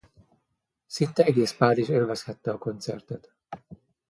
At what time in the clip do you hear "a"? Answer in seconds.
2.51-2.57